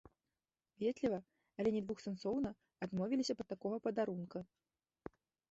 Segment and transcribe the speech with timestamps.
[0.83, 1.19] Ветліва,
[1.63, 2.49] але недвухсэнсоўна
[2.87, 4.39] адмовіліся б ад такога падарунка.